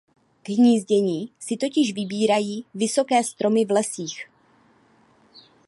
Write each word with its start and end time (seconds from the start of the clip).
K 0.43 0.49
hnízdění 0.49 1.31
si 1.39 1.57
totiž 1.57 1.93
vybírají 1.93 2.65
vysoké 2.73 3.23
stromy 3.23 3.65
v 3.65 3.71
lesích. 3.71 4.27